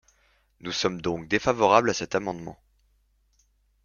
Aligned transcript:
Nous 0.61 0.71
sommes 0.71 0.99
donc 0.99 1.27
défavorables 1.27 1.91
à 1.91 1.93
cet 1.93 2.15
amendement. 2.15 2.57